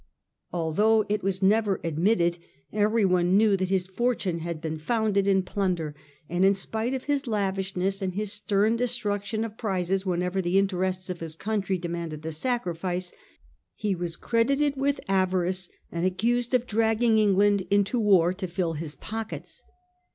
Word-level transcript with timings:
Although 0.51 1.05
it 1.09 1.21
was 1.21 1.43
never 1.43 1.79
admitted, 1.83 2.39
every 2.73 3.05
one 3.05 3.37
knew 3.37 3.55
that 3.55 3.69
his 3.69 3.85
fortune 3.85 4.39
had 4.39 4.59
been 4.59 4.79
founded 4.79 5.27
in 5.27 5.43
plunder; 5.43 5.93
and 6.27 6.43
in 6.43 6.55
spite 6.55 6.95
of 6.95 7.03
his 7.03 7.27
lavishness 7.27 8.01
and 8.01 8.15
his 8.15 8.33
stem 8.33 8.79
destruction^ 8.79 9.45
of 9.45 9.59
prizes 9.59 10.03
when 10.03 10.23
ever 10.23 10.41
the 10.41 10.57
interests 10.57 11.11
of 11.11 11.19
his 11.19 11.35
country 11.35 11.77
demanded 11.77 12.23
the 12.23 12.31
sacrifice, 12.31 13.13
he 13.75 13.93
was 13.93 14.15
credited 14.15 14.75
with 14.75 14.99
avarice, 15.07 15.69
and 15.91 16.03
accused 16.03 16.55
of 16.55 16.65
dragging 16.65 17.19
England 17.19 17.67
into 17.69 17.99
war 17.99 18.33
to 18.33 18.47
fill 18.47 18.73
his 18.73 18.95
pockets. 18.95 19.61